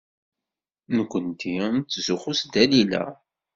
[0.97, 3.03] Nekkenti nettzuxxu s Dalila.